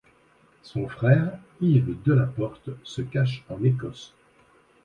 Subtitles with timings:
[0.63, 1.31] Son frère,
[1.61, 4.15] Yves Delaporte, se cache en Écosse.